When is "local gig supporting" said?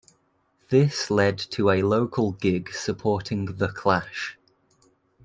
1.83-3.57